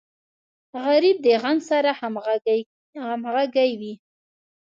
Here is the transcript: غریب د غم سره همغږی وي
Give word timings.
غریب 0.85 1.17
د 1.25 1.27
غم 1.41 1.57
سره 1.69 1.89
همغږی 1.99 3.71
وي 3.79 3.93